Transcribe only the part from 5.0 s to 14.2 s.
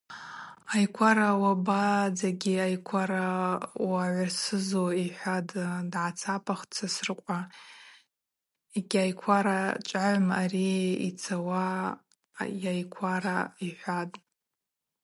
йхӏватӏ, дгӏацапахтӏ Сосрыкъва, йгьайквара чӏвагӏвам ари йцауа йайквара йхӏван.